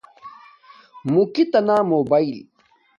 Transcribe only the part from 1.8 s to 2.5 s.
موباݵل